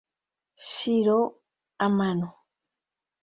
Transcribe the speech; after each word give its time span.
Shiro 0.71 1.19
Amano 1.85 2.27